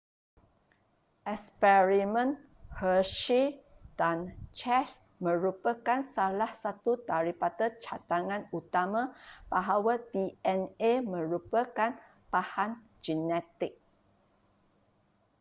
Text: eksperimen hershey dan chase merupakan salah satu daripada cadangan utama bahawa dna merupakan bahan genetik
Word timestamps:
eksperimen 1.31 2.29
hershey 2.79 3.45
dan 3.99 4.19
chase 4.57 4.97
merupakan 5.25 5.99
salah 6.15 6.49
satu 6.63 6.91
daripada 7.11 7.65
cadangan 7.85 8.43
utama 8.59 9.03
bahawa 9.53 9.93
dna 10.11 10.93
merupakan 11.13 11.91
bahan 12.33 12.71
genetik 13.05 13.73